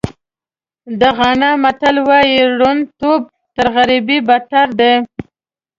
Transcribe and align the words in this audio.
د 0.99 1.01
غانا 1.17 1.51
متل 1.63 1.95
وایي 2.07 2.39
ړوندتوب 2.57 3.21
تر 3.55 3.65
غریبۍ 3.75 4.19
بدتر 4.27 4.67
دی. 4.79 4.93